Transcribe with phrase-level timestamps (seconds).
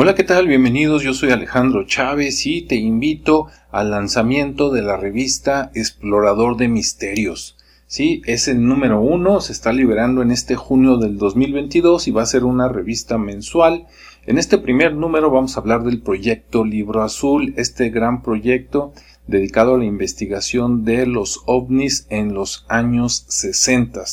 [0.00, 0.46] Hola, ¿qué tal?
[0.46, 6.68] Bienvenidos, yo soy Alejandro Chávez y te invito al lanzamiento de la revista Explorador de
[6.68, 7.56] Misterios.
[7.88, 12.22] Sí, es el número uno, se está liberando en este junio del 2022 y va
[12.22, 13.88] a ser una revista mensual.
[14.24, 18.92] En este primer número vamos a hablar del proyecto Libro Azul, este gran proyecto
[19.26, 24.04] dedicado a la investigación de los ovnis en los años 60.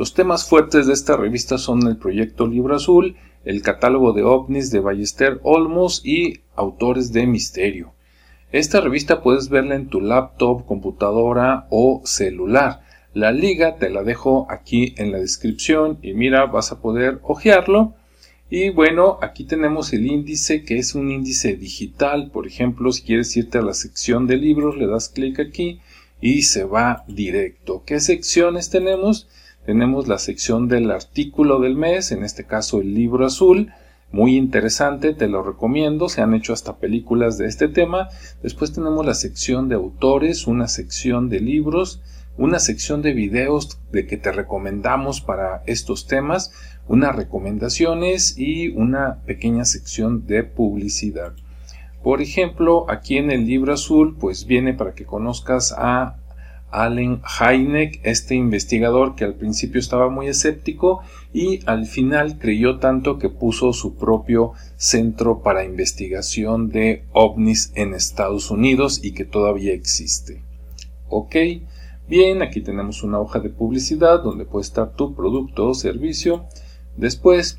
[0.00, 4.70] Los temas fuertes de esta revista son el proyecto Libro Azul, el catálogo de ovnis
[4.70, 7.92] de Ballester Olmos y autores de misterio.
[8.50, 12.80] Esta revista puedes verla en tu laptop, computadora o celular.
[13.12, 17.92] La liga te la dejo aquí en la descripción y mira, vas a poder hojearlo.
[18.48, 22.30] Y bueno, aquí tenemos el índice que es un índice digital.
[22.30, 25.80] Por ejemplo, si quieres irte a la sección de libros, le das clic aquí
[26.22, 27.82] y se va directo.
[27.84, 29.28] ¿Qué secciones tenemos?
[29.70, 33.70] Tenemos la sección del artículo del mes, en este caso el libro azul,
[34.10, 38.08] muy interesante, te lo recomiendo, se han hecho hasta películas de este tema.
[38.42, 42.02] Después tenemos la sección de autores, una sección de libros,
[42.36, 46.50] una sección de videos de que te recomendamos para estos temas,
[46.88, 51.34] unas recomendaciones y una pequeña sección de publicidad.
[52.02, 56.16] Por ejemplo, aquí en el libro azul, pues viene para que conozcas a
[56.70, 61.00] Allen Hynek, este investigador que al principio estaba muy escéptico
[61.32, 67.94] y al final creyó tanto que puso su propio centro para investigación de ovnis en
[67.94, 70.42] Estados Unidos y que todavía existe.
[71.08, 71.36] Ok,
[72.08, 76.46] bien, aquí tenemos una hoja de publicidad donde puede estar tu producto o servicio.
[76.96, 77.58] Después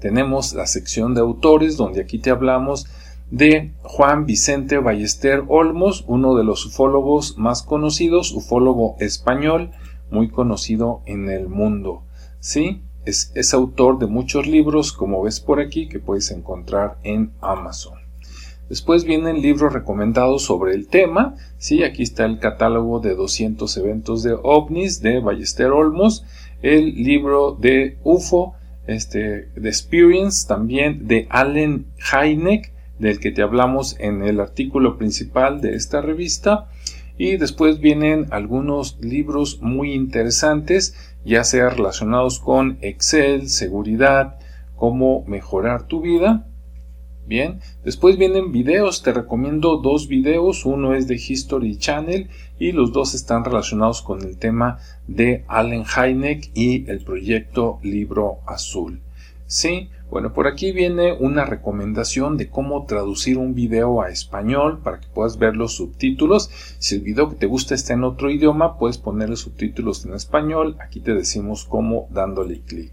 [0.00, 2.86] tenemos la sección de autores donde aquí te hablamos
[3.30, 9.70] de Juan Vicente Ballester Olmos, uno de los ufólogos más conocidos, ufólogo español,
[10.10, 12.02] muy conocido en el mundo.
[12.40, 12.82] ¿Sí?
[13.04, 17.98] Es, es, autor de muchos libros, como ves por aquí, que puedes encontrar en Amazon.
[18.68, 21.36] Después vienen libros recomendados sobre el tema.
[21.56, 26.24] Sí, aquí está el catálogo de 200 eventos de ovnis de Ballester Olmos,
[26.60, 28.54] el libro de UFO,
[28.86, 35.60] este, de Experience, también de Allen Hynek, del que te hablamos en el artículo principal
[35.60, 36.68] de esta revista.
[37.16, 40.94] Y después vienen algunos libros muy interesantes,
[41.24, 44.38] ya sea relacionados con Excel, seguridad,
[44.76, 46.46] cómo mejorar tu vida.
[47.26, 52.92] Bien, después vienen videos, te recomiendo dos videos, uno es de History Channel y los
[52.92, 59.02] dos están relacionados con el tema de Allen Hynek y el proyecto Libro Azul.
[59.48, 65.00] Sí, bueno, por aquí viene una recomendación de cómo traducir un video a español para
[65.00, 66.50] que puedas ver los subtítulos.
[66.78, 70.76] Si el video que te gusta está en otro idioma, puedes ponerle subtítulos en español.
[70.80, 72.92] Aquí te decimos cómo dándole clic.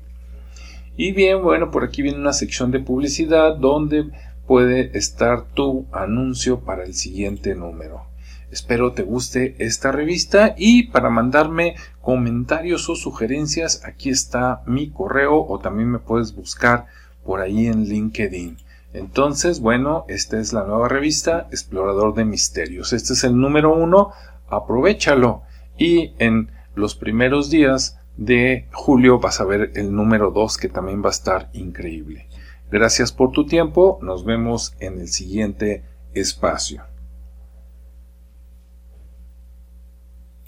[0.96, 4.06] Y bien, bueno, por aquí viene una sección de publicidad donde
[4.48, 8.15] puede estar tu anuncio para el siguiente número.
[8.56, 15.46] Espero te guste esta revista y para mandarme comentarios o sugerencias aquí está mi correo
[15.46, 16.86] o también me puedes buscar
[17.26, 18.56] por ahí en LinkedIn.
[18.94, 22.94] Entonces, bueno, esta es la nueva revista Explorador de Misterios.
[22.94, 24.12] Este es el número uno,
[24.48, 25.42] aprovechalo.
[25.78, 31.04] Y en los primeros días de julio vas a ver el número dos que también
[31.04, 32.30] va a estar increíble.
[32.72, 35.84] Gracias por tu tiempo, nos vemos en el siguiente
[36.14, 36.95] espacio.